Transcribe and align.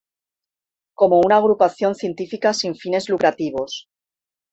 Como 0.95 1.19
una 1.23 1.37
agrupación 1.37 1.93
científica 1.93 2.55
sin 2.55 2.73
fines 2.75 3.07
lucrativos. 3.07 3.85